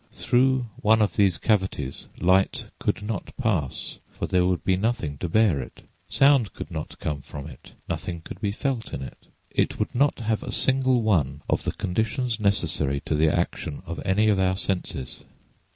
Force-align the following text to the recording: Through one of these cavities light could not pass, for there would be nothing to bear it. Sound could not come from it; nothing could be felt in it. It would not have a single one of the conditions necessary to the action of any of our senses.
Through 0.13 0.65
one 0.81 0.99
of 0.99 1.15
these 1.15 1.37
cavities 1.37 2.07
light 2.19 2.71
could 2.79 3.03
not 3.03 3.37
pass, 3.37 3.99
for 4.11 4.25
there 4.25 4.47
would 4.47 4.63
be 4.63 4.75
nothing 4.75 5.19
to 5.19 5.29
bear 5.29 5.59
it. 5.59 5.87
Sound 6.09 6.53
could 6.53 6.71
not 6.71 6.97
come 6.97 7.21
from 7.21 7.45
it; 7.45 7.73
nothing 7.87 8.21
could 8.21 8.41
be 8.41 8.51
felt 8.51 8.95
in 8.95 9.03
it. 9.03 9.27
It 9.51 9.77
would 9.77 9.93
not 9.93 10.21
have 10.21 10.41
a 10.41 10.51
single 10.51 11.03
one 11.03 11.43
of 11.47 11.65
the 11.65 11.71
conditions 11.73 12.39
necessary 12.39 13.01
to 13.05 13.13
the 13.13 13.29
action 13.29 13.83
of 13.85 14.01
any 14.03 14.27
of 14.27 14.39
our 14.39 14.57
senses. 14.57 15.23